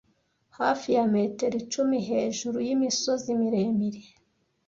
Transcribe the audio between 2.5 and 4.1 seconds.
yimisozi miremire